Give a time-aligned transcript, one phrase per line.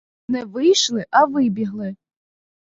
[0.27, 1.95] Не вийшли, а вибігли.